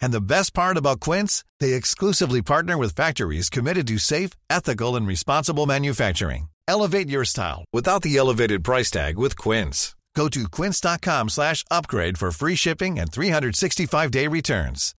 [0.00, 4.96] And the best part about Quince, they exclusively partner with factories committed to safe, ethical,
[4.96, 6.48] and responsible manufacturing.
[6.68, 9.94] Elevate your style without the elevated price tag with Quince.
[10.14, 14.94] Go to quince.com slash upgrade for free shipping and 365-day returns.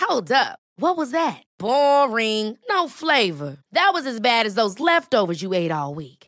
[0.00, 0.58] Hold up.
[0.76, 1.42] What was that?
[1.58, 2.56] Boring.
[2.68, 3.58] No flavor.
[3.72, 6.23] That was as bad as those leftovers you ate all week.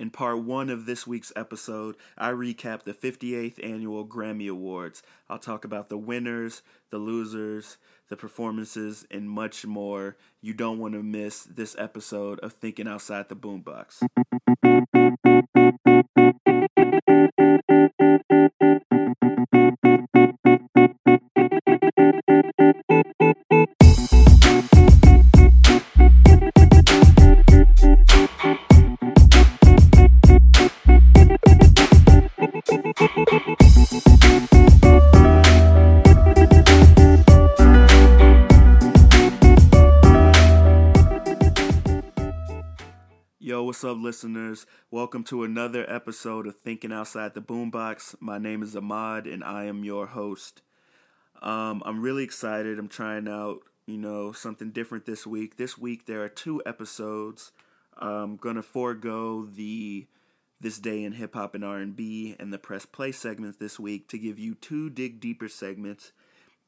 [0.00, 5.02] In part one of this week's episode, I recap the 58th annual Grammy Awards.
[5.28, 7.76] I'll talk about the winners, the losers,
[8.08, 10.16] the performances, and much more.
[10.40, 14.02] You don't want to miss this episode of Thinking Outside the Boombox.
[44.10, 44.66] Listeners?
[44.90, 48.16] Welcome to another episode of Thinking Outside the Boombox.
[48.18, 50.62] My name is Ahmad, and I am your host.
[51.40, 52.76] Um, I'm really excited.
[52.76, 55.58] I'm trying out, you know, something different this week.
[55.58, 57.52] This week there are two episodes.
[57.96, 60.08] I'm gonna forego the
[60.60, 64.18] this day in hip hop and R&B and the press play segments this week to
[64.18, 66.10] give you two dig deeper segments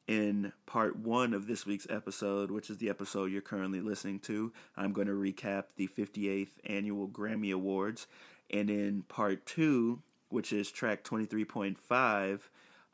[0.07, 4.51] in part one of this week's episode, which is the episode you're currently listening to,
[4.75, 8.07] I'm going to recap the 58th annual Grammy Awards.
[8.51, 12.39] And in part two, which is track 23.5,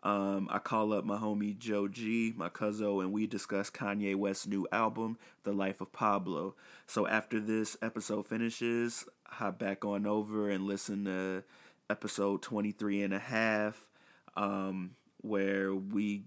[0.01, 4.47] um, I call up my homie Joe G, my cousin, and we discuss Kanye West's
[4.47, 6.55] new album, The Life of Pablo.
[6.87, 11.43] So after this episode finishes, hop back on over and listen to
[11.89, 13.89] episode 23 and a half,
[14.37, 14.91] um,
[15.21, 16.23] where we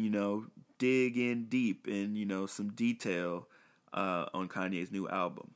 [0.00, 0.46] you know,
[0.78, 3.48] dig in deep in, you know, some detail
[3.92, 5.52] uh, on Kanye's new album.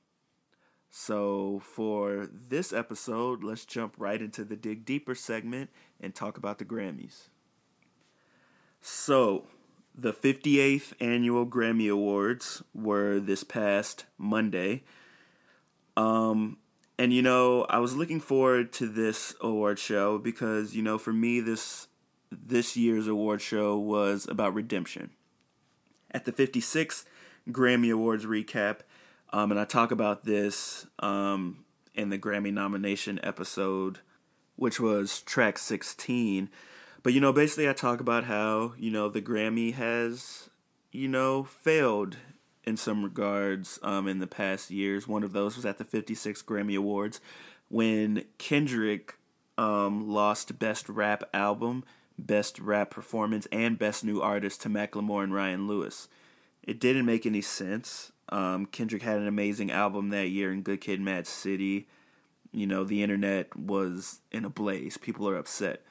[0.90, 6.58] So, for this episode, let's jump right into the Dig Deeper segment and talk about
[6.58, 7.28] the Grammys.
[8.80, 9.46] So,
[9.92, 14.84] the 58th annual Grammy Awards were this past Monday.
[15.96, 16.58] Um,
[16.98, 21.12] and you know, I was looking forward to this award show because, you know, for
[21.12, 21.88] me, this
[22.42, 25.10] this year's award show was about redemption.
[26.10, 27.04] At the 56th
[27.48, 28.80] Grammy Awards recap,
[29.32, 33.98] um, and I talk about this um, in the Grammy nomination episode,
[34.56, 36.50] which was track 16.
[37.02, 40.48] But, you know, basically, I talk about how, you know, the Grammy has,
[40.92, 42.16] you know, failed
[42.64, 45.06] in some regards um, in the past years.
[45.06, 47.20] One of those was at the 56th Grammy Awards
[47.68, 49.16] when Kendrick
[49.58, 51.84] um, lost Best Rap Album
[52.18, 56.08] Best Rap Performance, and Best New Artist to Macklemore and Ryan Lewis.
[56.62, 58.12] It didn't make any sense.
[58.30, 61.88] Um, Kendrick had an amazing album that year in Good Kid, Mad City.
[62.52, 64.96] You know, the internet was in a blaze.
[64.96, 65.82] People are upset.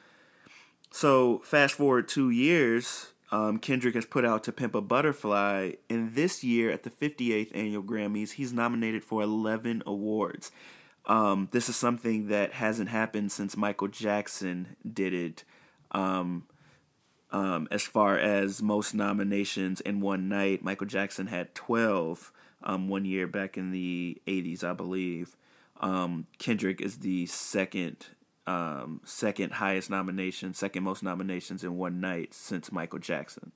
[0.92, 6.14] So, fast forward two years, um, Kendrick has put out To Pimp a Butterfly, and
[6.14, 10.52] this year at the 58th Annual Grammys, he's nominated for 11 awards.
[11.06, 15.44] Um, this is something that hasn't happened since Michael Jackson did it
[15.94, 16.46] um,
[17.32, 22.32] um, as far as most nominations in one night, Michael Jackson had 12
[22.64, 25.36] um, one year back in the 80s, I believe.
[25.82, 28.08] Um, Kendrick is the second
[28.46, 33.54] um, second highest nomination, second most nominations in one night since Michael Jackson.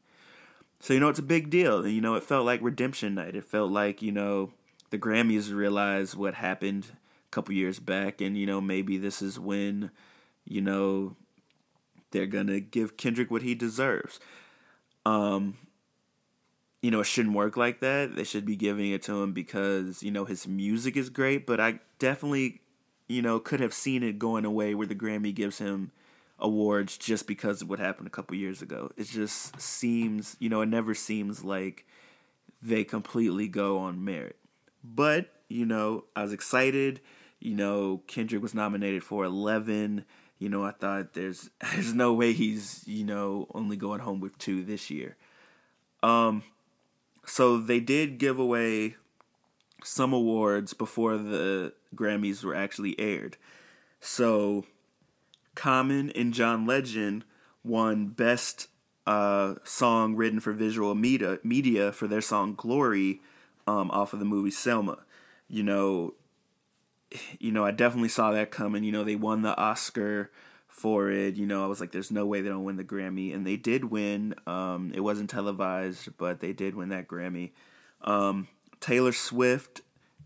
[0.79, 1.83] So you know it's a big deal.
[1.83, 3.35] And you know it felt like redemption night.
[3.35, 4.51] It felt like you know
[4.89, 9.39] the Grammys realized what happened a couple years back, and you know maybe this is
[9.39, 9.91] when
[10.45, 11.15] you know
[12.11, 14.19] they're gonna give Kendrick what he deserves.
[15.05, 15.57] Um,
[16.81, 18.15] you know, it shouldn't work like that.
[18.15, 21.59] They should be giving it to him because, you know, his music is great, but
[21.59, 22.61] I definitely,
[23.07, 25.91] you know, could have seen it going away where the Grammy gives him
[26.39, 28.91] awards just because of what happened a couple years ago.
[28.95, 31.85] It just seems, you know, it never seems like
[32.61, 34.37] they completely go on merit.
[34.83, 37.01] But, you know, I was excited.
[37.39, 40.05] You know, Kendrick was nominated for 11.
[40.39, 44.37] You know, I thought there's there's no way he's, you know, only going home with
[44.37, 45.15] two this year.
[46.03, 46.43] Um
[47.25, 48.95] so they did give away
[49.83, 53.37] some awards before the Grammys were actually aired.
[53.99, 54.65] So
[55.55, 57.25] Common and John Legend
[57.63, 58.67] won Best
[59.05, 63.21] uh, Song Written for Visual Media, media for their song Glory
[63.65, 64.99] um, off of the movie Selma.
[65.47, 66.13] You know,
[67.39, 68.83] you know, I definitely saw that coming.
[68.83, 70.31] You know, they won the Oscar
[70.67, 71.35] for it.
[71.35, 73.33] You know, I was like, there's no way they don't win the Grammy.
[73.33, 74.35] And they did win.
[74.45, 77.51] Um, it wasn't televised, but they did win that Grammy.
[78.01, 78.47] Um,
[78.79, 79.81] Taylor Swift,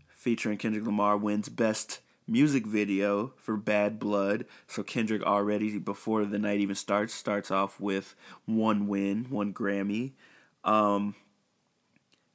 [0.08, 4.44] featuring Kendrick Lamar, wins Best Music Video for Bad Blood.
[4.66, 8.14] So Kendrick already, before the night even starts, starts off with
[8.44, 10.12] one win, one Grammy.
[10.64, 11.14] Um,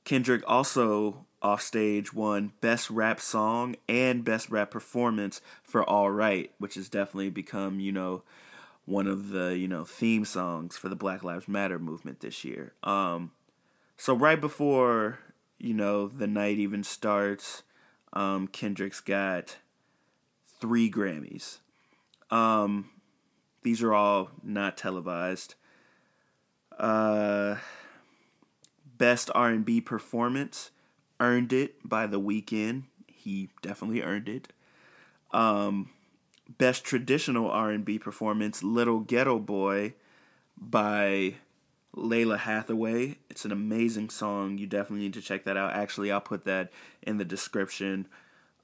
[0.04, 6.52] Kendrick also off stage won Best Rap Song and Best Rap Performance for All Right,
[6.58, 8.24] which has definitely become, you know,
[8.86, 12.74] one of the, you know, theme songs for the Black Lives Matter movement this year.
[12.84, 13.32] Um,
[13.98, 15.20] so right before,
[15.60, 17.64] you know, the night even starts,
[18.14, 19.58] um, Kendrick's got
[20.60, 21.58] three Grammys.
[22.32, 22.90] Um,
[23.64, 25.56] these are all not televised.
[26.80, 27.58] Uh,
[28.98, 30.72] best R&B performance
[31.20, 32.84] earned it by the Weeknd.
[33.08, 34.54] He definitely earned it.
[35.32, 35.90] Um,
[36.58, 39.94] best traditional R&B performance, Little Ghetto Boy
[40.58, 41.36] by
[41.96, 43.18] Lalah Hathaway.
[43.30, 44.58] It's an amazing song.
[44.58, 45.74] You definitely need to check that out.
[45.74, 46.72] Actually, I'll put that
[47.02, 48.08] in the description.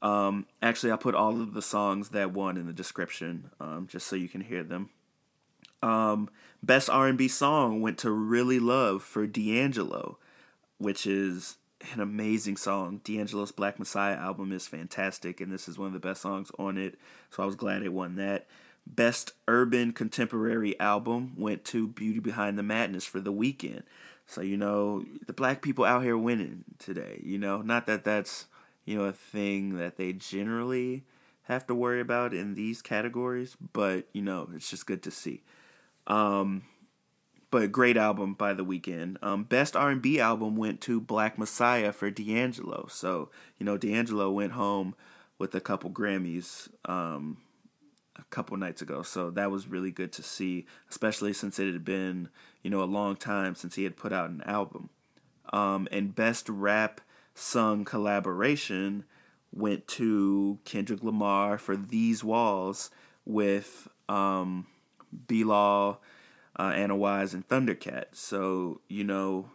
[0.01, 4.07] Um, actually, I'll put all of the songs that won in the description, um, just
[4.07, 4.89] so you can hear them.
[5.81, 6.29] Um,
[6.61, 10.17] best R&B song went to "Really Love" for D'Angelo,
[10.77, 11.57] which is
[11.91, 13.01] an amazing song.
[13.03, 16.77] D'Angelo's Black Messiah album is fantastic, and this is one of the best songs on
[16.77, 16.97] it.
[17.31, 18.47] So I was glad it won that.
[18.85, 23.83] Best Urban Contemporary Album went to Beauty Behind the Madness for the Weeknd.
[24.25, 27.21] So you know the black people out here winning today.
[27.24, 28.45] You know, not that that's
[28.86, 31.03] you know a thing that they generally
[31.44, 35.44] have to worry about in these categories, but you know it's just good to see.
[36.07, 36.63] Um,
[37.53, 39.17] but great album by the Weeknd.
[39.21, 42.88] Um, best R and B album went to Black Messiah for D'Angelo.
[42.89, 43.29] So
[43.59, 44.95] you know D'Angelo went home
[45.38, 47.38] with a couple Grammys um,
[48.17, 49.03] a couple nights ago.
[49.03, 52.29] So that was really good to see, especially since it had been
[52.63, 54.89] you know a long time since he had put out an album.
[55.51, 57.01] Um, and best rap
[57.35, 59.03] sung collaboration
[59.51, 62.89] went to Kendrick Lamar for These Walls
[63.25, 64.65] with um,
[65.27, 66.01] Bilal
[66.57, 68.05] uh, Anna Wise, and Thundercat.
[68.13, 69.50] So, you know,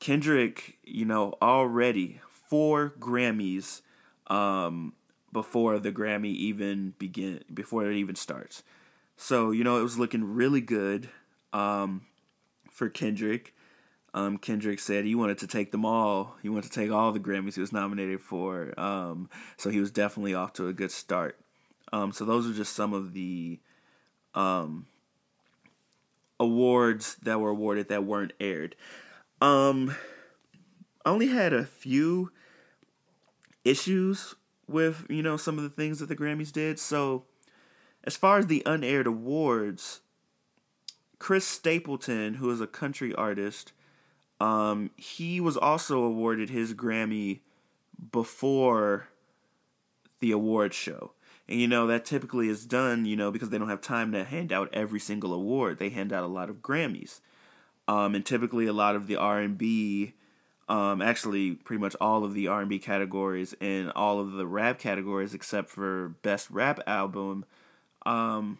[0.00, 3.82] Kendrick, you know, already four Grammys
[4.28, 4.94] um,
[5.32, 8.62] before the Grammy even begin, before it even starts.
[9.16, 11.08] So, you know, it was looking really good
[11.52, 12.02] um,
[12.70, 13.54] for Kendrick.
[14.14, 16.36] Um, Kendrick said he wanted to take them all.
[16.42, 18.78] He wanted to take all the Grammys he was nominated for.
[18.78, 21.38] Um, so he was definitely off to a good start.
[21.92, 23.58] Um, so those are just some of the
[24.34, 24.86] um,
[26.40, 28.76] awards that were awarded that weren't aired.
[29.40, 29.94] Um,
[31.04, 32.32] I only had a few
[33.64, 34.34] issues
[34.66, 36.78] with you know some of the things that the Grammys did.
[36.78, 37.24] So,
[38.04, 40.00] as far as the unaired awards,
[41.18, 43.72] Chris Stapleton, who is a country artist,
[44.40, 47.40] um, he was also awarded his Grammy
[48.12, 49.08] before
[50.20, 51.12] the award show.
[51.48, 54.24] And you know that typically is done, you know, because they don't have time to
[54.24, 55.78] hand out every single award.
[55.78, 57.20] They hand out a lot of Grammys,
[57.86, 60.12] um, and typically a lot of the R and B,
[60.68, 64.46] um, actually pretty much all of the R and B categories and all of the
[64.46, 67.46] rap categories except for best rap album,
[68.04, 68.58] um,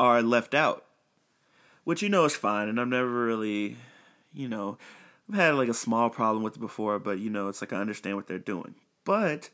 [0.00, 0.84] are left out,
[1.84, 2.68] which you know is fine.
[2.68, 3.76] And I've never really,
[4.32, 4.78] you know,
[5.28, 7.76] I've had like a small problem with it before, but you know, it's like I
[7.76, 9.50] understand what they're doing, but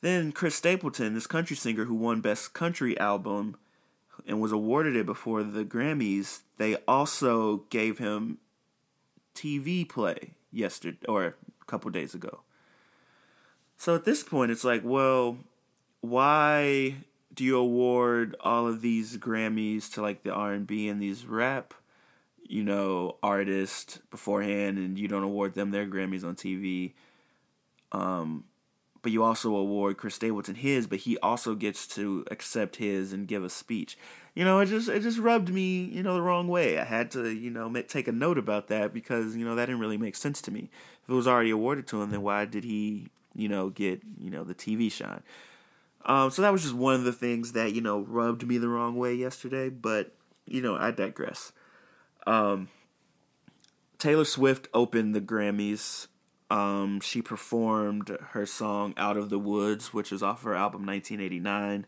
[0.00, 3.56] then Chris Stapleton, this country singer who won Best Country Album
[4.26, 8.38] and was awarded it before the Grammys, they also gave him
[9.34, 12.40] TV play yesterday or a couple days ago.
[13.76, 15.38] So at this point, it's like, well,
[16.00, 16.96] why
[17.32, 21.26] do you award all of these Grammys to like the R and B and these
[21.26, 21.74] rap,
[22.46, 26.92] you know, artists beforehand and you don't award them their Grammys on TV.
[27.92, 28.44] Um,
[29.02, 33.26] but you also award Chris Stapleton his, but he also gets to accept his and
[33.26, 33.96] give a speech.
[34.34, 36.78] You know, it just it just rubbed me, you know, the wrong way.
[36.78, 39.80] I had to, you know, take a note about that because you know that didn't
[39.80, 40.70] really make sense to me.
[41.02, 44.30] If it was already awarded to him, then why did he, you know, get you
[44.30, 45.22] know the TV shine?
[46.04, 48.68] Um, so that was just one of the things that you know rubbed me the
[48.68, 49.68] wrong way yesterday.
[49.68, 50.14] But
[50.46, 51.52] you know, I digress.
[52.26, 52.68] Um,
[53.98, 56.06] Taylor Swift opened the Grammys.
[56.50, 61.86] Um, she performed her song "Out of the Woods," which is off her album 1989.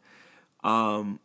[0.63, 1.19] Um,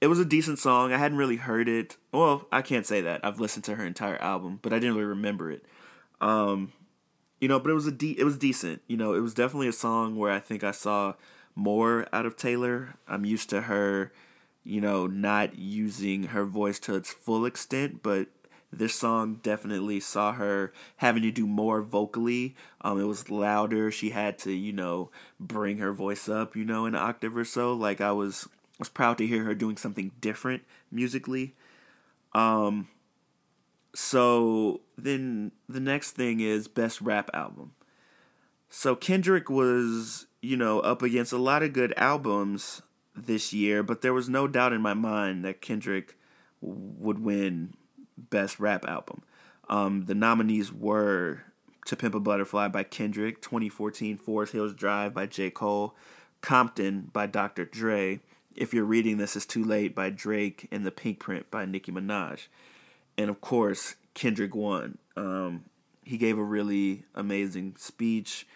[0.00, 0.92] it was a decent song.
[0.92, 1.96] I hadn't really heard it.
[2.10, 3.24] Well, I can't say that.
[3.24, 5.64] I've listened to her entire album, but I didn't really remember it.
[6.20, 6.72] Um,
[7.40, 8.82] you know, but it was a de- it was decent.
[8.88, 11.14] You know, it was definitely a song where I think I saw
[11.54, 12.94] more out of Taylor.
[13.06, 14.12] I'm used to her,
[14.64, 18.28] you know, not using her voice to its full extent, but
[18.72, 22.56] this song definitely saw her having to do more vocally.
[22.80, 23.90] Um, it was louder.
[23.90, 27.74] She had to, you know, bring her voice up, you know, an octave or so.
[27.74, 28.48] Like I was
[28.78, 31.54] was proud to hear her doing something different musically.
[32.32, 32.88] Um,
[33.94, 37.74] so then the next thing is best rap album.
[38.70, 42.80] So Kendrick was, you know, up against a lot of good albums
[43.14, 46.16] this year, but there was no doubt in my mind that Kendrick
[46.62, 47.74] would win
[48.30, 49.22] best rap album.
[49.68, 51.44] Um, the nominees were
[51.86, 55.50] To Pimp a Butterfly by Kendrick, 2014 Forest Hills Drive by J.
[55.50, 55.94] Cole,
[56.40, 57.64] Compton by Dr.
[57.64, 58.20] Dre,
[58.54, 61.92] If You're Reading This Is Too Late by Drake, and The Pink Print by Nicki
[61.92, 62.46] Minaj
[63.16, 64.98] and of course Kendrick won.
[65.16, 65.64] Um,
[66.04, 68.46] he gave a really amazing speech.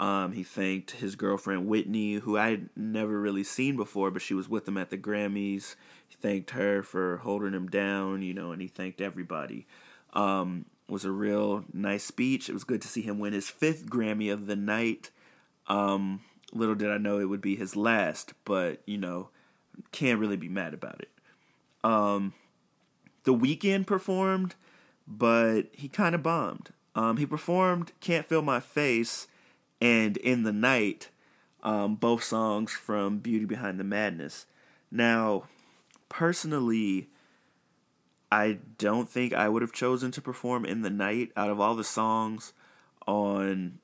[0.00, 4.34] Um, he thanked his girlfriend Whitney, who I had never really seen before, but she
[4.34, 5.76] was with him at the Grammys.
[6.08, 9.66] He thanked her for holding him down, you know, and he thanked everybody.
[10.12, 12.48] Um, was a real nice speech.
[12.48, 15.10] It was good to see him win his fifth Grammy of the night.
[15.66, 16.20] Um,
[16.52, 19.28] little did I know it would be his last, but you know,
[19.92, 21.10] can't really be mad about it.
[21.82, 22.34] Um,
[23.24, 24.54] the Weeknd performed,
[25.06, 26.70] but he kind of bombed.
[26.94, 29.26] Um, he performed "Can't Feel My Face"
[29.84, 31.10] and "In the Night,"
[31.62, 34.46] um, both songs from Beauty Behind the Madness.
[34.90, 35.44] Now,
[36.08, 37.10] personally,
[38.32, 41.74] I don't think I would have chosen to perform "In the Night" out of all
[41.74, 42.54] the songs
[43.06, 43.78] on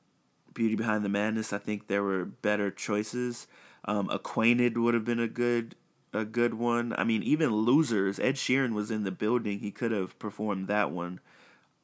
[0.54, 1.52] Beauty Behind the Madness.
[1.52, 3.46] I think there were better choices.
[3.84, 5.74] Um, Acquainted would have been a good
[6.14, 6.94] a good one.
[6.96, 9.58] I mean, even Losers, Ed Sheeran was in the building.
[9.58, 11.20] He could have performed that one.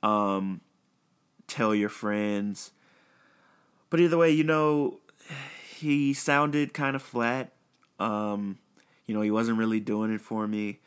[0.03, 0.63] Um,
[1.47, 2.73] Tell Your Friends.
[3.97, 5.01] But either way, you know,
[5.71, 7.53] he sounded kind of flat.
[7.99, 8.59] Um,
[9.07, 10.81] you know, he wasn't really doing it for me.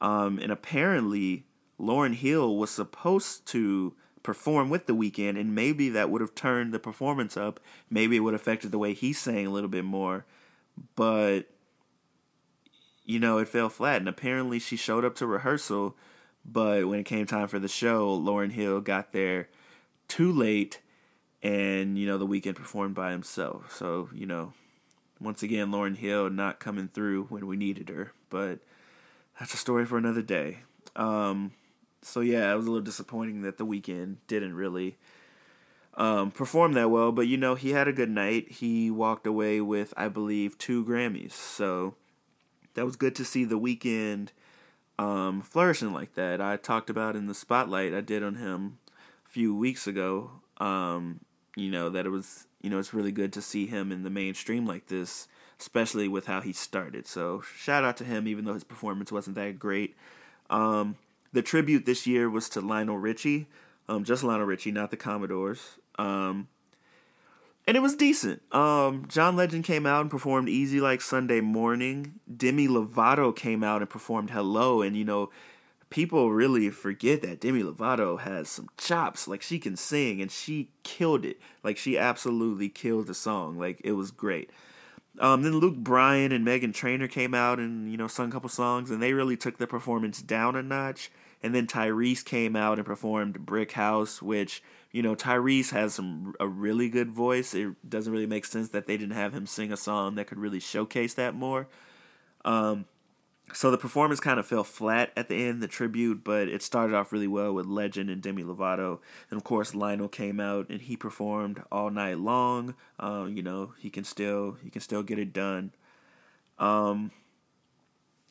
[0.00, 1.44] Um, and apparently,
[1.78, 6.72] Lauryn Hill was supposed to perform with the Weeknd, and maybe that would have turned
[6.72, 7.60] the performance up.
[7.90, 10.24] Maybe it would have affected the way he sang a little bit more.
[10.94, 11.50] But
[13.04, 13.98] you know, it fell flat.
[13.98, 15.94] And apparently she showed up to rehearsal,
[16.42, 19.50] but when it came time for the show, Lauryn Hill got there
[20.08, 20.80] too late
[21.42, 23.74] and, you know, the Weeknd performed by himself.
[23.74, 24.52] So, you know,
[25.20, 28.12] once again, Lauryn Hill not coming through when we needed her.
[28.30, 28.60] But
[29.38, 30.60] that's a story for another day.
[30.94, 31.52] Um,
[32.02, 34.96] so yeah, it was a little disappointing that the Weeknd didn't really
[35.94, 37.12] um, perform that well.
[37.12, 38.50] But you know, he had a good night.
[38.52, 41.32] He walked away with, I believe, two Grammys.
[41.32, 41.94] So
[42.74, 44.28] that was good to see the Weeknd
[44.98, 46.40] um, flourishing like that.
[46.40, 48.78] I talked about in the spotlight I did on him
[49.24, 50.30] a few weeks ago.
[50.58, 51.20] Um,
[51.56, 54.10] you know that it was you know it's really good to see him in the
[54.10, 55.26] mainstream like this,
[55.58, 57.08] especially with how he started.
[57.08, 59.96] So shout out to him, even though his performance wasn't that great.
[60.48, 60.96] Um,
[61.32, 63.48] the tribute this year was to Lionel Richie,
[63.88, 65.78] um, just Lionel Richie, not the Commodores.
[65.98, 66.48] Um,
[67.66, 68.42] and it was decent.
[68.54, 73.82] Um, John Legend came out and performed "Easy Like Sunday Morning." Demi Lovato came out
[73.82, 75.30] and performed "Hello," and you know,
[75.90, 79.28] people really forget that Demi Lovato has some chops.
[79.28, 81.40] Like she can sing, and she killed it.
[81.62, 83.58] Like she absolutely killed the song.
[83.58, 84.50] Like it was great.
[85.18, 88.48] Um, then Luke Bryan and Meghan Trainor came out and you know sung a couple
[88.48, 91.10] songs, and they really took the performance down a notch.
[91.42, 94.62] And then Tyrese came out and performed "Brick House," which
[94.96, 97.52] you know, Tyrese has some a really good voice.
[97.52, 100.38] It doesn't really make sense that they didn't have him sing a song that could
[100.38, 101.68] really showcase that more.
[102.46, 102.86] Um,
[103.52, 106.96] so the performance kind of fell flat at the end, the tribute, but it started
[106.96, 108.98] off really well with Legend and Demi Lovato,
[109.30, 112.74] and of course Lionel came out and he performed all night long.
[112.98, 115.72] Um, you know, he can still he can still get it done.
[116.58, 117.12] Um,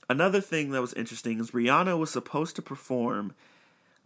[0.10, 3.34] another thing that was interesting is Rihanna was supposed to perform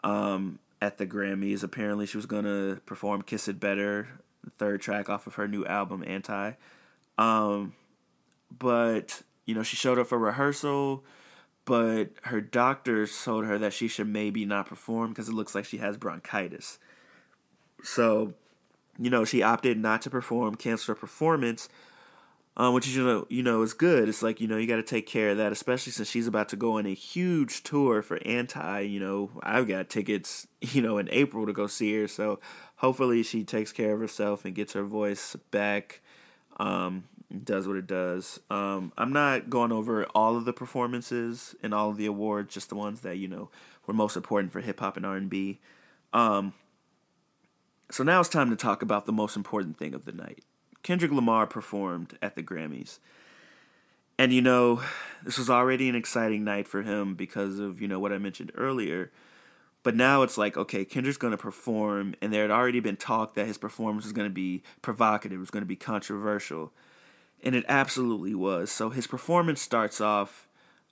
[0.04, 1.64] um, at the Grammys.
[1.64, 4.08] Apparently, she was gonna perform "Kiss It Better,"
[4.44, 6.52] the third track off of her new album "Anti."
[7.18, 7.74] Um,
[8.58, 11.04] but you know, she showed up for rehearsal,
[11.66, 15.66] but her doctor told her that she should maybe not perform because it looks like
[15.66, 16.80] she has bronchitis.
[17.84, 18.34] So,
[18.98, 21.70] you know, she opted not to perform, canceled her performance
[22.60, 24.10] um, which you know you know is good.
[24.10, 26.50] It's like you know you got to take care of that, especially since she's about
[26.50, 28.82] to go on a huge tour for Anti.
[28.82, 32.40] You know I've got tickets, you know, in April to go see her, so
[32.76, 36.02] hopefully she takes care of herself and gets her voice back.
[36.58, 37.06] Um,
[37.44, 38.40] does what it does.
[38.50, 42.70] Um, I'm not going over all of the performances and all of the awards, just
[42.70, 43.50] the ones that you know
[43.86, 45.60] were most important for hip hop and R and B.
[46.12, 46.54] Um,
[47.92, 50.44] so now it's time to talk about the most important thing of the night.
[50.84, 53.00] Kendrick Lamar performed at the Grammys.
[54.18, 54.82] And you know,
[55.24, 58.52] this was already an exciting night for him because of, you know, what I mentioned
[58.56, 59.12] earlier.
[59.82, 63.36] But now it's like, okay, Kendrick's going to perform, and there had already been talk
[63.36, 66.74] that his performance was going to be provocative, was going to be controversial.
[67.44, 68.72] And it absolutely was.
[68.72, 70.48] So his performance starts off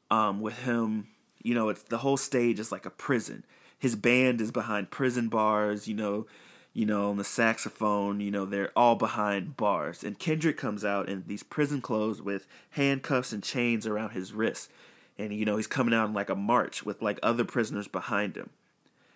[0.10, 1.08] um, with him,
[1.44, 3.46] you know, it's the whole stage is like a prison.
[3.78, 6.26] His band is behind prison bars, you know,
[6.74, 10.04] you know, on the saxophone, you know, they're all behind bars.
[10.04, 14.70] And Kendrick comes out in these prison clothes with handcuffs and chains around his wrists.
[15.18, 18.38] And, you know, he's coming out in like a march with like other prisoners behind
[18.38, 18.52] him.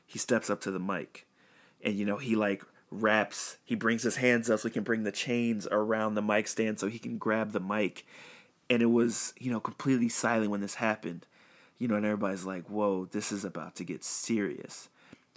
[0.08, 1.28] He steps up to the mic
[1.84, 5.04] and, you know, he like raps, he brings his hands up so he can bring
[5.04, 8.06] the chains around the mic stand so he can grab the mic.
[8.70, 11.26] And it was, you know, completely silent when this happened.
[11.78, 14.88] You know, and everybody's like, whoa, this is about to get serious.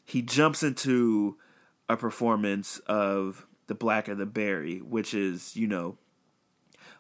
[0.04, 1.38] He jumps into
[1.88, 5.96] a performance of The Blacker the Berry, which is, you know,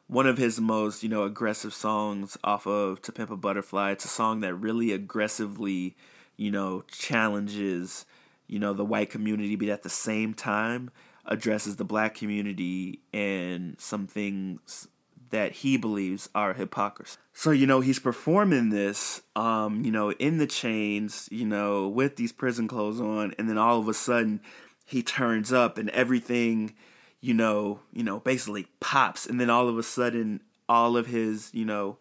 [0.06, 3.92] one of his most, you know, aggressive songs off of To Pimp a Butterfly.
[3.92, 5.96] It's a song that really aggressively,
[6.36, 8.06] you know, challenges,
[8.46, 10.90] you know, the white community, but at the same time
[11.26, 14.88] addresses the black community and some things
[15.30, 17.16] that he believes are hypocrisy.
[17.32, 22.16] So, you know, he's performing this, um, you know, in the chains, you know, with
[22.16, 24.40] these prison clothes on, and then all of a sudden
[24.86, 26.74] he turns up and everything,
[27.20, 31.50] you know, you know, basically pops and then all of a sudden all of his,
[31.52, 31.98] you know,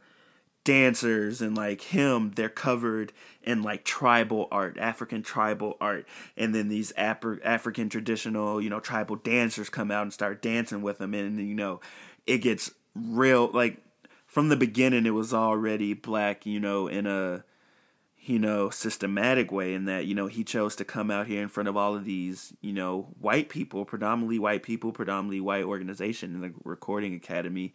[0.64, 6.08] dancers and like him they're covered in like tribal art african tribal art.
[6.38, 10.82] And then these Af- african traditional you know tribal dancers come out and start dancing
[10.82, 11.14] with them.
[11.14, 11.82] And you know
[12.26, 13.78] it gets real like
[14.26, 17.44] from the beginning it was already black you know in a
[18.26, 21.50] you know, systematic way in that, you know, he chose to come out here in
[21.50, 26.34] front of all of these, you know, white people, predominantly white people, predominantly white organization
[26.34, 27.74] in the recording academy,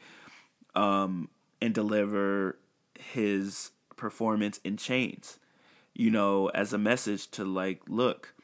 [0.74, 1.28] um,
[1.60, 2.58] and deliver
[2.98, 5.38] his performance in chains,
[5.94, 8.34] you know, as a message to like, look,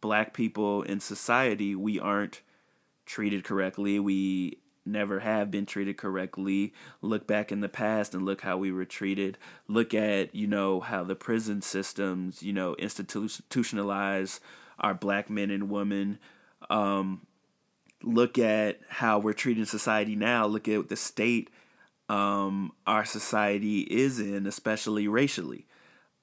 [0.00, 2.42] black people in society, we aren't
[3.04, 3.98] treated correctly.
[3.98, 6.72] We never have been treated correctly.
[7.02, 9.36] Look back in the past and look how we were treated.
[9.68, 14.40] Look at, you know, how the prison systems, you know, institutionalize
[14.78, 16.18] our black men and women.
[16.70, 17.26] Um,
[18.02, 20.46] look at how we're treated in society now.
[20.46, 21.50] Look at the state
[22.08, 25.66] um, our society is in, especially racially.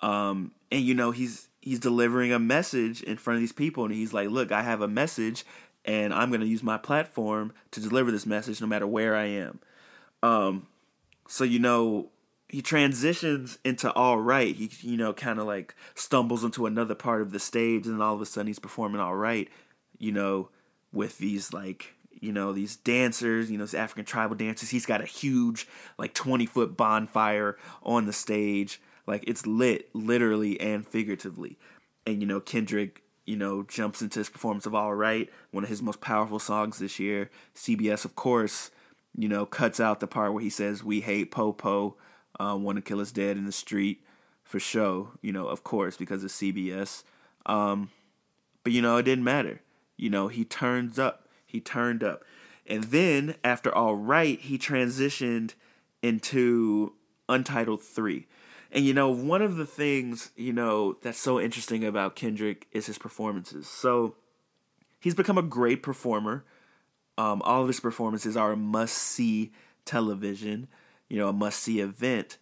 [0.01, 3.93] Um, and you know, he's he's delivering a message in front of these people, and
[3.93, 5.45] he's like, "Look, I have a message,
[5.85, 9.25] and I'm going to use my platform to deliver this message no matter where I
[9.25, 9.59] am.
[10.21, 10.67] Um,
[11.27, 12.09] so you know,
[12.47, 14.55] he transitions into all right.
[14.55, 18.15] He you know kind of like stumbles into another part of the stage, and all
[18.15, 19.49] of a sudden he's performing all right.
[19.97, 20.49] You know,
[20.91, 21.93] with these like
[22.23, 24.69] you know these dancers, you know, these African tribal dancers.
[24.69, 28.81] He's got a huge like twenty foot bonfire on the stage.
[29.05, 31.57] Like it's lit, literally and figuratively.
[32.07, 35.69] And you know, Kendrick you know, jumps into his performance of All Right, one of
[35.69, 37.29] his most powerful songs this year.
[37.55, 38.69] CBS, of course,
[39.17, 41.95] you know, cuts out the part where he says, We hate Popo,
[42.39, 44.03] uh, want to kill us dead in the street
[44.43, 47.03] for show, you know, of course, because of CBS.
[47.45, 47.91] Um,
[48.63, 49.61] but, you know, it didn't matter.
[49.97, 51.22] You know, he turns up.
[51.53, 52.23] He turned up.
[52.65, 55.53] And then after All Right, he transitioned
[56.01, 56.93] into
[57.29, 58.25] Untitled 3.
[58.71, 62.87] And you know, one of the things, you know, that's so interesting about Kendrick is
[62.87, 63.67] his performances.
[63.67, 64.15] So
[64.99, 66.43] he's become a great performer.
[67.19, 69.51] Um, all of his performances are a must see
[69.85, 70.67] television,
[71.07, 72.39] you know, a must see event.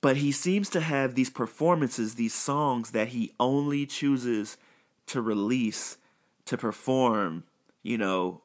[0.00, 4.56] But he seems to have these performances, these songs that he only chooses
[5.06, 5.96] to release,
[6.46, 7.44] to perform,
[7.82, 8.42] you know,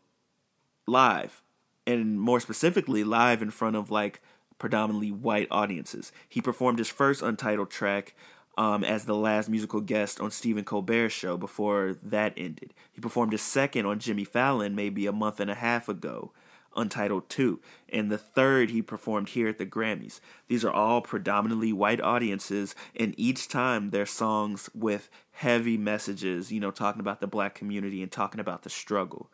[0.86, 1.42] live.
[1.86, 4.22] And more specifically, live in front of like
[4.60, 6.12] predominantly white audiences.
[6.28, 8.16] He performed his first untitled track
[8.58, 12.74] um, as the last musical guest on Stephen Colbert's show before that ended.
[12.92, 16.32] He performed a second on Jimmy Fallon maybe a month and a half ago,
[16.78, 17.60] Untitled 2.
[17.92, 20.20] And the third he performed here at the Grammys.
[20.48, 26.60] These are all predominantly white audiences, and each time they're songs with heavy messages, you
[26.60, 29.30] know, talking about the black community and talking about the struggle.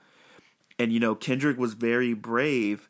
[0.79, 2.89] And, you know, Kendrick was very brave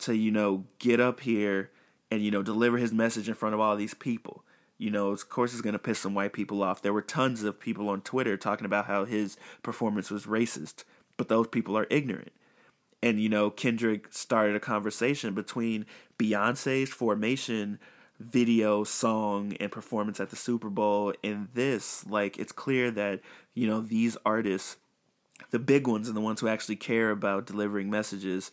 [0.00, 1.70] to, you know, get up here
[2.10, 4.42] and, you know, deliver his message in front of all these people
[4.80, 6.80] you know, of course, it's going to piss some white people off.
[6.80, 10.84] There were tons of people on Twitter talking about how his performance was racist,
[11.18, 12.32] but those people are ignorant.
[13.02, 15.86] And, you know, Kendrick started a conversation between
[16.18, 17.78] Beyonce's Formation
[18.18, 22.06] video, song, and performance at the Super Bowl and this.
[22.06, 23.20] Like, it's clear that,
[23.54, 24.76] you know, these artists,
[25.50, 28.50] the big ones and the ones who actually care about delivering messages,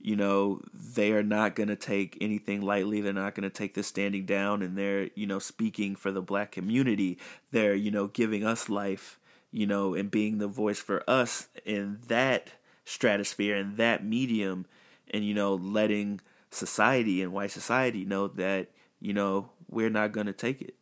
[0.00, 3.00] you know, they are not going to take anything lightly.
[3.00, 6.20] They're not going to take this standing down and they're, you know, speaking for the
[6.20, 7.18] black community.
[7.52, 9.18] They're, you know, giving us life,
[9.52, 12.50] you know, and being the voice for us and that
[12.84, 14.66] stratosphere and that medium
[15.10, 16.20] and, you know, letting
[16.50, 18.68] society and white society know that,
[19.00, 20.74] you know, we're not going to take it.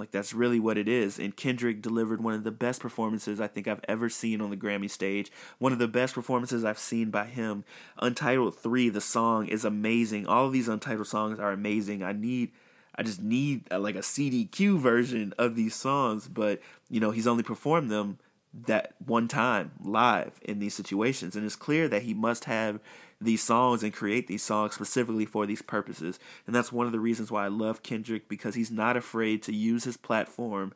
[0.00, 1.18] Like that's really what it is.
[1.18, 4.56] And Kendrick delivered one of the best performances I think I've ever seen on the
[4.56, 5.30] Grammy stage.
[5.58, 7.64] One of the best performances I've seen by him.
[7.98, 10.26] Untitled 3, the song is amazing.
[10.26, 12.02] All of these Untitled songs are amazing.
[12.02, 12.50] I need
[12.96, 17.26] I just need a, like a CDQ version of these songs, but you know, he's
[17.26, 18.18] only performed them
[18.52, 22.80] that one time live in these situations and it's clear that he must have
[23.20, 26.18] these songs and create these songs specifically for these purposes.
[26.46, 29.54] And that's one of the reasons why I love Kendrick because he's not afraid to
[29.54, 30.72] use his platform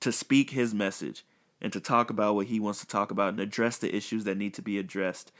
[0.00, 1.24] to speak his message
[1.60, 4.36] and to talk about what he wants to talk about and address the issues that
[4.36, 5.32] need to be addressed.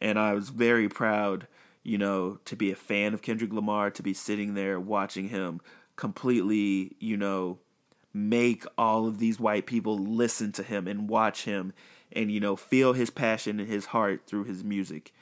[0.00, 1.46] And I was very proud,
[1.82, 5.60] you know, to be a fan of Kendrick Lamar, to be sitting there watching him
[5.96, 7.58] completely, you know,
[8.14, 11.72] make all of these white people listen to him and watch him
[12.12, 15.12] and, you know, feel his passion and his heart through his music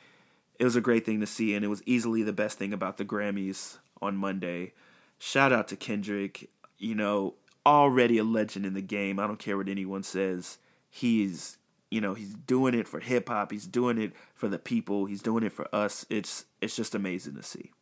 [0.63, 2.97] it was a great thing to see, and it was easily the best thing about
[2.97, 4.75] the Grammys on Monday.
[5.19, 7.35] Shout out to Kendrick, you know,
[7.67, 9.19] already a legend in the game.
[9.19, 10.59] I don't care what anyone says.
[10.89, 11.59] He's,
[11.91, 13.51] you know, he's doing it for hip hop.
[13.51, 15.07] He's doing it for the people.
[15.07, 16.07] He's doing it for us.
[16.09, 17.73] It's it's just amazing to see.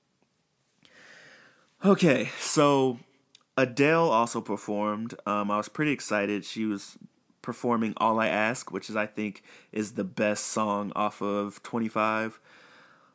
[1.85, 2.99] Okay, so
[3.57, 5.15] Adele also performed.
[5.27, 6.45] Um, I was pretty excited.
[6.45, 6.97] She was
[7.43, 11.89] performing "All I Ask," which is I think is the best song off of Twenty
[11.89, 12.41] Five.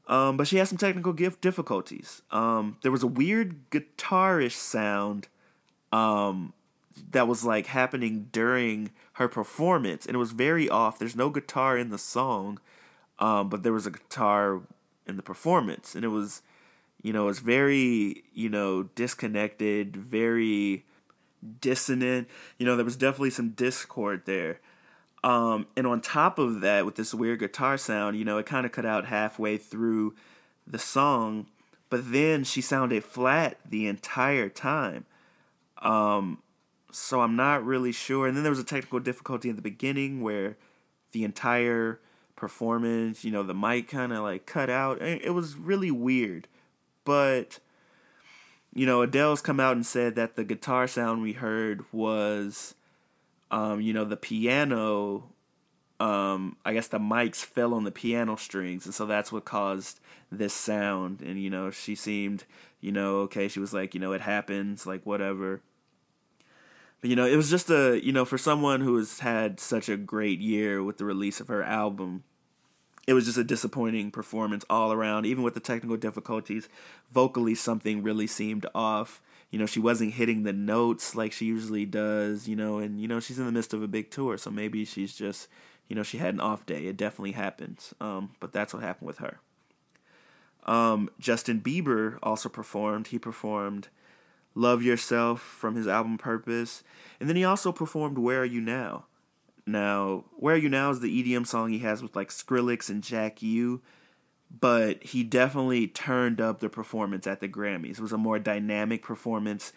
[0.07, 2.21] Um, but she had some technical gift difficulties.
[2.29, 5.27] Um, there was a weird guitarish sound
[5.91, 6.53] um,
[7.11, 10.99] that was like happening during her performance, and it was very off.
[10.99, 12.59] There's no guitar in the song,
[13.17, 14.61] um, but there was a guitar
[15.07, 16.41] in the performance, and it was,
[17.05, 20.85] you know, it's very, you know, disconnected, very
[21.61, 22.27] dissonant.
[22.57, 24.59] You know, there was definitely some discord there.
[25.23, 28.65] Um, and on top of that, with this weird guitar sound, you know, it kind
[28.65, 30.15] of cut out halfway through
[30.65, 31.45] the song,
[31.91, 35.05] but then she sounded flat the entire time.
[35.83, 36.39] Um,
[36.91, 38.25] so I'm not really sure.
[38.25, 40.57] And then there was a technical difficulty in the beginning where
[41.11, 41.99] the entire
[42.35, 45.03] performance, you know, the mic kind of like cut out.
[45.03, 46.47] It was really weird.
[47.05, 47.59] But,
[48.73, 52.75] you know, Adele's come out and said that the guitar sound we heard was
[53.51, 55.29] um, you know, the piano,
[55.99, 59.99] um, I guess the mics fell on the piano strings, and so that's what caused
[60.31, 61.21] this sound.
[61.21, 62.45] And you know, she seemed,
[62.81, 63.47] you know, okay.
[63.47, 65.61] She was like, you know, it happens, like whatever.
[67.01, 69.89] But you know, it was just a, you know, for someone who has had such
[69.89, 72.23] a great year with the release of her album,
[73.07, 75.25] it was just a disappointing performance all around.
[75.25, 76.69] Even with the technical difficulties,
[77.11, 79.21] vocally something really seemed off
[79.55, 83.07] you know, she wasn't hitting the notes like she usually does, you know, and, you
[83.07, 84.37] know, she's in the midst of a big tour.
[84.37, 85.47] So maybe she's just,
[85.87, 86.87] you know, she had an off day.
[86.87, 87.93] It definitely happens.
[88.01, 89.39] Um, but that's what happened with her.
[90.65, 93.07] Um, Justin Bieber also performed.
[93.07, 93.87] He performed
[94.55, 96.83] Love Yourself from his album Purpose.
[97.21, 99.05] And then he also performed Where Are You Now?
[99.65, 103.03] Now, Where Are You Now is the EDM song he has with like Skrillex and
[103.03, 103.81] Jack U
[104.59, 107.93] but he definitely turned up the performance at the Grammys.
[107.93, 109.73] It was a more dynamic performance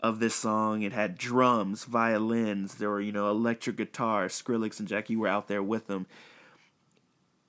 [0.00, 0.82] of this song.
[0.82, 4.40] It had drums, violins, there were, you know, electric guitars.
[4.40, 6.06] Skrillex and Jack U were out there with them.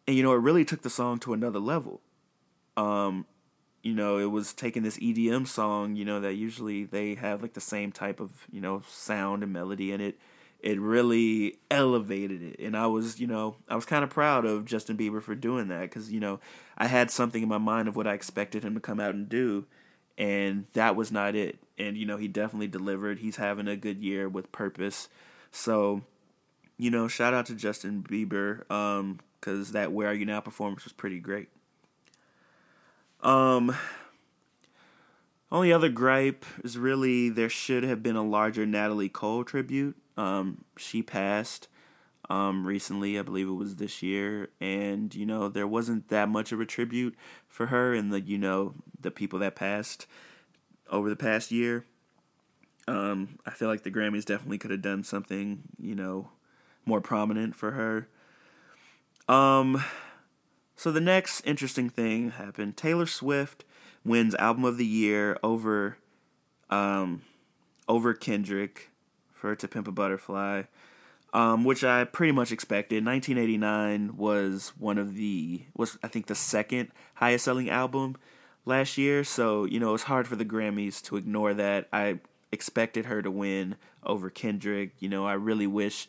[0.08, 2.02] And, you know, it really took the song to another level.
[2.78, 3.26] Um,
[3.84, 7.54] you know, it was taking this EDM song, you know, that usually they have like
[7.54, 10.18] the same type of, you know, sound and melody in it
[10.60, 14.66] it really elevated it and i was you know i was kind of proud of
[14.66, 16.40] justin bieber for doing that because you know
[16.78, 19.30] i had something in my mind of what i expected him to come out and
[19.30, 19.66] do
[20.20, 21.58] and that was not it.
[21.80, 23.20] And you know, he definitely delivered.
[23.20, 25.08] He's having a good year with purpose.
[25.50, 26.02] So,
[26.78, 30.84] you know, shout out to Justin Bieber um cuz that Where Are You Now performance
[30.84, 31.48] was pretty great.
[33.22, 33.76] Um
[35.52, 39.96] only other gripe is really there should have been a larger Natalie Cole tribute.
[40.20, 41.70] Um, she passed
[42.30, 46.52] um, recently, I believe it was this year, and you know there wasn't that much
[46.52, 47.16] of a tribute
[47.48, 50.08] for her and the you know the people that passed
[50.92, 51.86] over the past year.
[52.86, 56.32] Um, I feel like the Grammys definitely could have done something you know
[56.86, 58.10] more prominent for her.
[59.34, 59.82] Um,
[60.76, 62.76] so the next interesting thing happened.
[62.76, 63.64] Taylor Swift
[64.04, 65.98] wins album of the year over
[66.70, 67.22] um
[67.88, 68.90] over Kendrick
[69.40, 70.64] for To Pimp a Butterfly.
[71.32, 73.06] Um, which I pretty much expected.
[73.06, 78.18] 1989 was one of the was I think the second highest selling album
[78.66, 81.88] last year, so you know it's hard for the Grammys to ignore that.
[81.94, 82.20] I
[82.52, 84.94] expected her to win over Kendrick.
[85.00, 86.08] You know, I really wish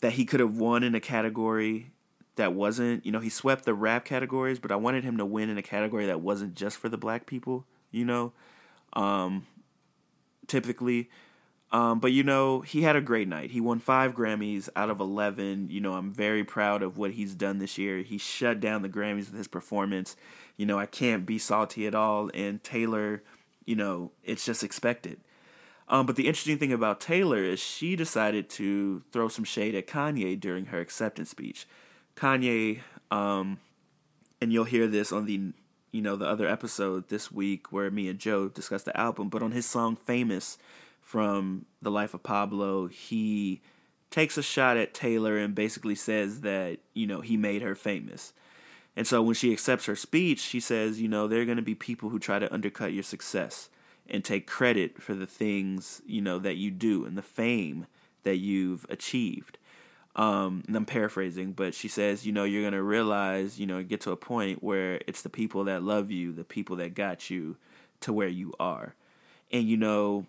[0.00, 1.90] that he could have won in a category
[2.36, 5.48] that wasn't, you know, he swept the rap categories, but I wanted him to win
[5.48, 8.32] in a category that wasn't just for the black people, you know,
[8.92, 9.46] um,
[10.46, 11.10] typically.
[11.70, 13.50] Um, but you know, he had a great night.
[13.50, 15.68] He won five Grammys out of 11.
[15.70, 17.98] You know, I'm very proud of what he's done this year.
[17.98, 20.16] He shut down the Grammys with his performance.
[20.56, 22.30] You know, I can't be salty at all.
[22.32, 23.22] And Taylor,
[23.66, 25.20] you know, it's just expected.
[25.88, 29.86] Um, but the interesting thing about Taylor is she decided to throw some shade at
[29.86, 31.66] Kanye during her acceptance speech.
[32.14, 33.58] Kanye, um,
[34.40, 35.52] and you'll hear this on the
[35.90, 39.30] you know the other episode this week where me and Joe discussed the album.
[39.30, 40.58] But on his song "Famous"
[41.08, 43.62] from the Life of Pablo, he
[44.10, 48.34] takes a shot at Taylor and basically says that you know he made her famous.
[48.94, 51.62] And so when she accepts her speech, she says, you know, there are going to
[51.62, 53.70] be people who try to undercut your success
[54.06, 57.86] and take credit for the things, you know, that you do and the fame
[58.24, 59.56] that you've achieved.
[60.14, 64.02] Um, and I'm paraphrasing, but she says, you know, you're gonna realize, you know, get
[64.02, 67.56] to a point where it's the people that love you, the people that got you
[68.00, 68.94] to where you are.
[69.50, 70.26] And you know,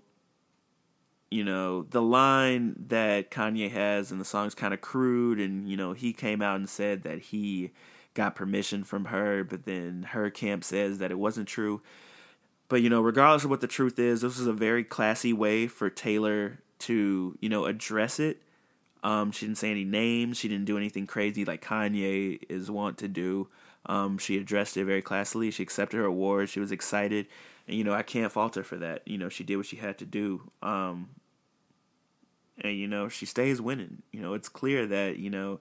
[1.32, 5.70] you know, the line that Kanye has in the song is kind of crude, and
[5.70, 7.72] you know, he came out and said that he
[8.14, 11.82] got permission from her, but then her camp says that it wasn't true.
[12.68, 15.68] But you know, regardless of what the truth is, this is a very classy way
[15.68, 18.42] for Taylor to, you know, address it
[19.04, 20.38] um, she didn't say any names.
[20.38, 23.48] She didn't do anything crazy like Kanye is wont to do.
[23.86, 25.54] Um, she addressed it very classily.
[25.54, 26.50] She accepted her award.
[26.50, 27.28] She was excited,
[27.68, 29.08] and you know I can't fault her for that.
[29.08, 30.52] You know she did what she had to do.
[30.62, 31.10] Um,
[32.62, 34.04] and you know she stays winning.
[34.12, 35.60] You know it's clear that you know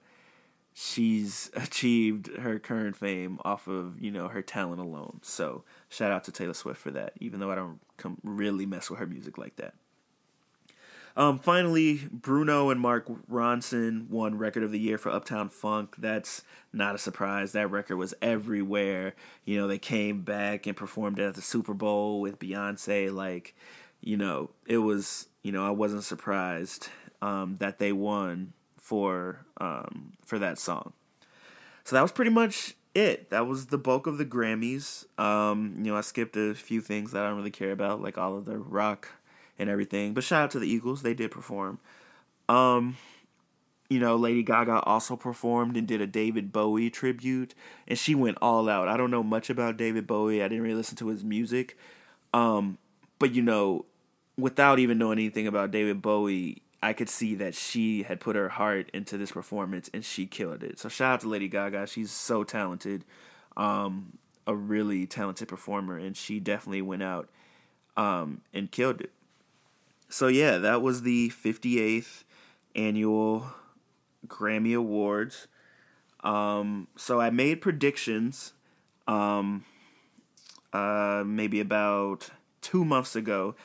[0.73, 5.19] she's achieved her current fame off of you know her talent alone.
[5.23, 7.13] So shout out to Taylor Swift for that.
[7.19, 7.79] Even though I don't
[8.23, 9.73] really mess with her music like that.
[11.19, 15.95] Um, finally, Bruno and Mark Ronson won Record of the Year for Uptown Funk.
[15.97, 17.51] That's not a surprise.
[17.51, 19.15] That record was everywhere.
[19.43, 23.13] You know, they came back and performed at the Super Bowl with Beyonce.
[23.13, 23.55] Like,
[23.99, 26.89] you know, it was, you know, I wasn't surprised
[27.21, 30.93] um, that they won for um, for that song.
[31.83, 33.29] So that was pretty much it.
[33.29, 35.05] That was the bulk of the Grammys.
[35.19, 38.17] Um, you know, I skipped a few things that I don't really care about, like
[38.17, 39.09] all of the rock
[39.57, 40.13] and everything.
[40.13, 41.79] But shout out to the Eagles, they did perform.
[42.47, 42.97] Um,
[43.89, 47.55] you know, Lady Gaga also performed and did a David Bowie tribute,
[47.87, 48.87] and she went all out.
[48.87, 50.43] I don't know much about David Bowie.
[50.43, 51.77] I didn't really listen to his music.
[52.33, 52.77] Um,
[53.17, 53.85] but you know,
[54.39, 58.49] without even knowing anything about David Bowie, I could see that she had put her
[58.49, 60.79] heart into this performance and she killed it.
[60.79, 61.87] So shout out to Lady Gaga.
[61.87, 63.03] She's so talented.
[63.57, 67.29] Um, a really talented performer and she definitely went out
[67.97, 69.11] um, and killed it
[70.09, 72.23] so yeah, that was the 58th
[72.75, 73.53] annual
[74.27, 75.47] Grammy Awards.
[76.21, 78.53] Um, so I made predictions,
[79.07, 79.65] um,
[80.73, 83.55] uh, maybe about two months ago,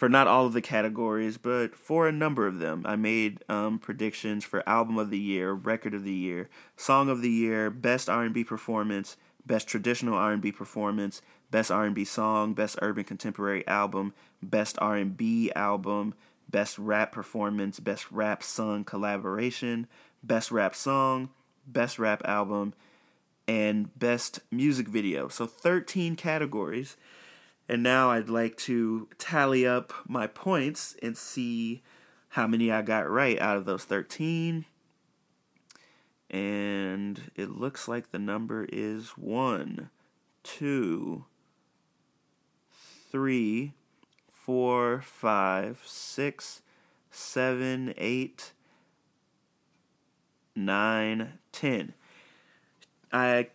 [0.00, 2.84] for not all of the categories, but for a number of them.
[2.86, 7.20] I made um, predictions for album of the year, record of the year, song of
[7.20, 13.62] the year, best R&B performance, best traditional R&B performance, best R&B song, best urban contemporary
[13.68, 16.14] album, best R&B album,
[16.48, 19.86] best rap performance, best rap song collaboration,
[20.22, 21.28] best rap song,
[21.66, 22.72] best rap album,
[23.46, 25.28] and best music video.
[25.28, 26.96] So 13 categories.
[27.70, 31.84] And now I'd like to tally up my points and see
[32.30, 34.64] how many I got right out of those 13.
[36.28, 39.90] And it looks like the number is one,
[40.42, 41.26] two,
[43.12, 43.74] three,
[44.28, 46.62] four, five, six,
[47.12, 48.50] seven, eight,
[50.56, 51.94] nine, ten.
[53.12, 53.50] I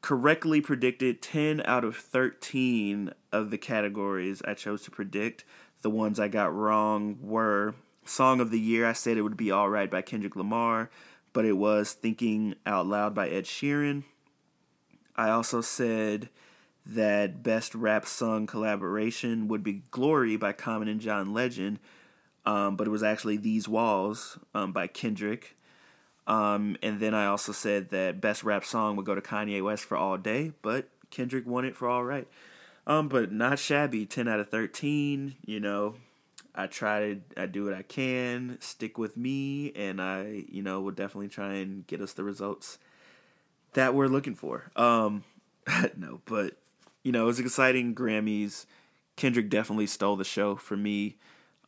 [0.00, 5.44] correctly predicted 10 out of 13 of the categories I chose to predict.
[5.82, 9.52] The ones I got wrong were Song of the Year, I said it would be
[9.52, 10.90] Alright by Kendrick Lamar,
[11.32, 14.04] but it was Thinking Out Loud by Ed Sheeran.
[15.14, 16.30] I also said
[16.86, 21.80] that Best Rap Song Collaboration would be Glory by Common and John Legend,
[22.46, 25.57] um, but it was actually These Walls um, by Kendrick.
[26.28, 29.84] Um, and then I also said that best rap song would go to Kanye West
[29.84, 32.28] for All Day, but Kendrick won it for Alright.
[32.86, 34.06] Um, but not shabby.
[34.06, 35.36] Ten out of thirteen.
[35.44, 35.96] You know,
[36.54, 38.58] I try to I do what I can.
[38.60, 42.78] Stick with me, and I you know will definitely try and get us the results
[43.74, 44.70] that we're looking for.
[44.74, 45.24] Um,
[45.96, 46.56] no, but
[47.02, 48.64] you know it was exciting Grammys.
[49.16, 51.16] Kendrick definitely stole the show for me.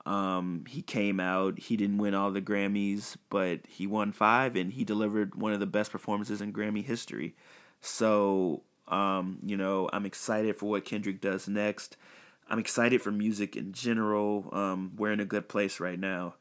[0.06, 4.72] Um, he came out, he didn't win all the Grammys, but he won five and
[4.72, 7.34] he delivered one of the best performances in Grammy history.
[7.82, 11.96] So, um, you know, I'm excited for what Kendrick does next.
[12.48, 14.48] I'm excited for music in general.
[14.52, 16.34] Um, we're in a good place right now.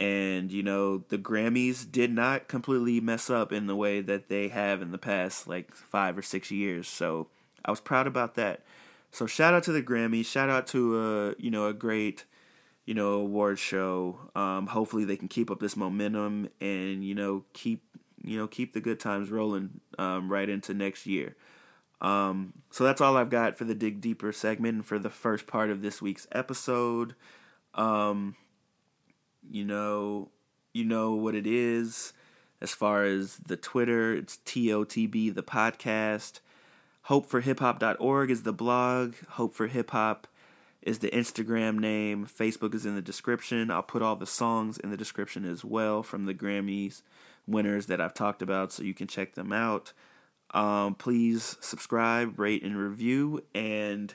[0.00, 4.48] And, you know, the Grammys did not completely mess up in the way that they
[4.48, 6.86] have in the past, like five or six years.
[6.86, 7.28] So
[7.64, 8.62] I was proud about that.
[9.10, 10.26] So shout out to the Grammys.
[10.26, 12.24] Shout out to, a, you know, a great
[12.88, 14.18] you know, award show.
[14.34, 17.84] Um, hopefully they can keep up this momentum and, you know, keep
[18.24, 21.36] you know, keep the good times rolling um, right into next year.
[22.00, 25.68] Um, so that's all I've got for the Dig Deeper segment for the first part
[25.68, 27.14] of this week's episode.
[27.74, 28.36] Um,
[29.50, 30.30] you know,
[30.72, 32.14] you know what it is
[32.62, 36.40] as far as the Twitter, it's TOTB the podcast.
[37.08, 39.14] Hopeforhiphop.org is the blog.
[39.32, 40.26] Hope for Hip Hop
[40.82, 42.26] is the Instagram name.
[42.26, 43.70] Facebook is in the description.
[43.70, 47.02] I'll put all the songs in the description as well from the Grammys
[47.46, 49.92] winners that I've talked about so you can check them out.
[50.52, 54.14] Um, please subscribe, rate, and review, and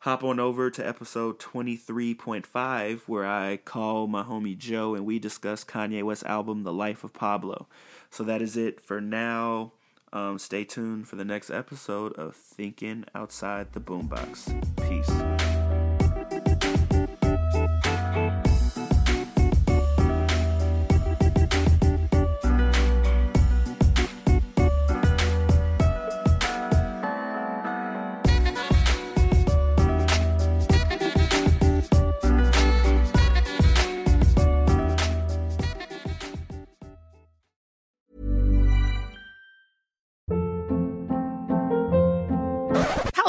[0.00, 5.64] hop on over to episode 23.5 where I call my homie Joe and we discuss
[5.64, 7.66] Kanye West's album, The Life of Pablo.
[8.10, 9.72] So that is it for now.
[10.12, 14.48] Um, stay tuned for the next episode of Thinking Outside the Boombox.
[14.88, 15.37] Peace.